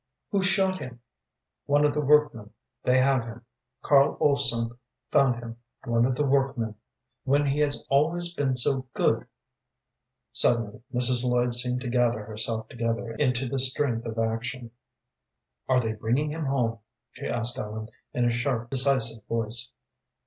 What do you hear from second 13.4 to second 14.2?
the strength of